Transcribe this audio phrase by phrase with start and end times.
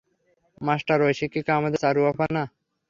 [0.61, 2.43] Master, ওই শিক্ষিকা আমাদের চারু আপা না?